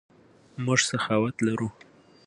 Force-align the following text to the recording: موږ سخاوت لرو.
موږ 0.65 0.79
سخاوت 0.89 1.35
لرو. 1.47 1.67